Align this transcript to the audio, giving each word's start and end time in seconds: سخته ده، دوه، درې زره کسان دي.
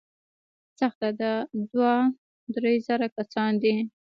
سخته 0.79 1.09
ده، 1.19 1.31
دوه، 1.71 1.93
درې 2.53 2.73
زره 2.87 3.07
کسان 3.15 3.51
دي. 3.63 3.75